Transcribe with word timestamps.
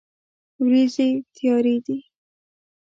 ورېځې 0.65 1.09
تیارې 1.35 1.75
دي 1.85 1.97